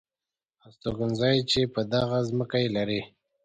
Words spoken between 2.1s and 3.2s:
ځمکه یې لرئ.